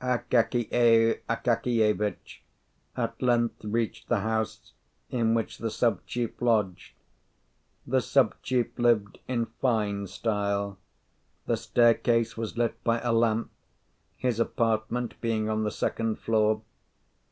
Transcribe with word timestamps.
Akakiy 0.00 1.18
Akakievitch 1.28 2.44
at 2.96 3.20
length 3.20 3.64
reached 3.64 4.08
the 4.08 4.20
house 4.20 4.72
in 5.10 5.34
which 5.34 5.58
the 5.58 5.68
sub 5.68 6.06
chief 6.06 6.40
lodged. 6.40 6.94
The 7.88 8.00
sub 8.00 8.40
chief 8.40 8.68
lived 8.78 9.18
in 9.26 9.46
fine 9.60 10.06
style: 10.06 10.78
the 11.46 11.56
staircase 11.56 12.36
was 12.36 12.56
lit 12.56 12.80
by 12.84 13.00
a 13.00 13.12
lamp; 13.12 13.50
his 14.16 14.38
apartment 14.38 15.20
being 15.20 15.48
on 15.50 15.64
the 15.64 15.72
second 15.72 16.20
floor. 16.20 16.62